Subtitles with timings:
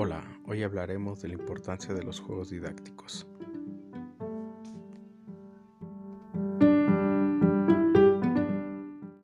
[0.00, 3.26] Hola, hoy hablaremos de la importancia de los juegos didácticos.